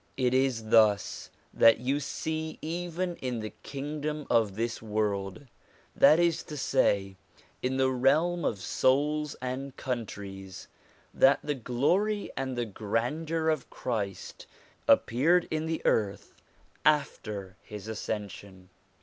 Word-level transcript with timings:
It 0.17 0.33
is 0.33 0.69
thus 0.69 1.29
that 1.53 1.79
you 1.79 1.99
see 1.99 2.57
even 2.59 3.17
in 3.17 3.39
the 3.39 3.51
kingdom 3.61 4.25
of 4.31 4.55
this 4.55 4.81
world, 4.81 5.45
that 5.95 6.17
is 6.19 6.41
to 6.45 6.57
say 6.57 7.17
in 7.61 7.77
the 7.77 7.91
realm 7.91 8.43
of 8.43 8.57
souls 8.57 9.35
and 9.43 9.77
countries, 9.77 10.67
that 11.13 11.37
the 11.43 11.53
glory 11.53 12.31
and 12.35 12.57
the 12.57 12.65
grandeur 12.65 13.47
of 13.49 13.69
Christ 13.69 14.47
appeared 14.87 15.47
in 15.51 15.67
this 15.67 15.81
earth 15.85 16.33
after 16.83 17.55
his 17.61 17.87
ascension. 17.87 18.69